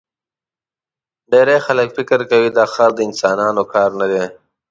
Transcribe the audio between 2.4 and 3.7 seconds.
دا ښار د انسانانو